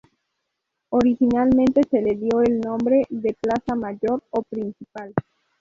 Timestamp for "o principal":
4.31-5.13